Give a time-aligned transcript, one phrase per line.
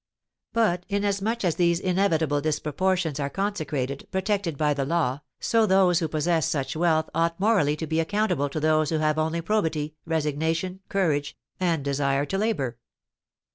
[0.51, 6.07] But, inasmuch as these inevitable disproportions are consecrated, protected by the law, so those who
[6.07, 10.79] possess such wealth ought morally to be accountable to those who have only probity, resignation,
[10.89, 12.79] courage, and desire to labour.